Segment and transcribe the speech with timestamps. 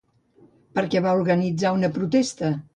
[0.79, 2.55] Per què van organitzar una protesta?